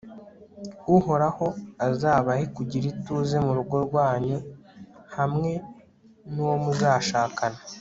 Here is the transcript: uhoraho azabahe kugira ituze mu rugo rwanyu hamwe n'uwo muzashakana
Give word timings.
uhoraho 0.95 1.47
azabahe 1.87 2.43
kugira 2.55 2.85
ituze 2.93 3.35
mu 3.45 3.51
rugo 3.57 3.75
rwanyu 3.87 4.37
hamwe 5.15 5.51
n'uwo 6.33 6.55
muzashakana 6.65 7.59